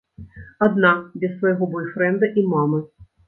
Адна, 0.67 0.93
без 1.23 1.35
свайго 1.41 1.69
бойфрэнда 1.75 2.31
і 2.43 2.47
мамы. 2.57 2.79